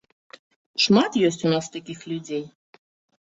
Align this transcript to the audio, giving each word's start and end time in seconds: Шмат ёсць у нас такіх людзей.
Шмат 0.85 1.11
ёсць 1.27 1.45
у 1.49 1.51
нас 1.53 1.65
такіх 1.75 1.99
людзей. 2.13 2.41